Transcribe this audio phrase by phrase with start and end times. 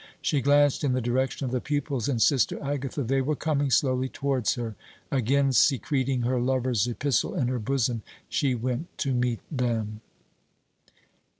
[0.19, 3.03] She glanced in the direction of the pupils and Sister Agatha.
[3.03, 4.73] They were coming slowly towards her.
[5.11, 10.01] Again secreting her lover's epistle in her bosom, she went to meet them.